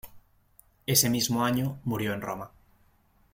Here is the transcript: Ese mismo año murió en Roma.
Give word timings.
Ese 0.87 1.11
mismo 1.11 1.45
año 1.45 1.77
murió 1.83 2.15
en 2.15 2.21
Roma. 2.21 2.49